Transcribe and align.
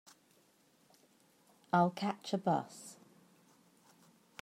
I'll 1.71 1.91
catch 1.91 2.33
a 2.33 2.37
bus. 2.39 2.97